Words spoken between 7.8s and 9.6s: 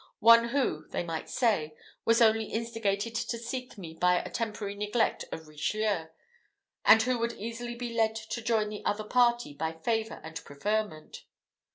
led to join the other party,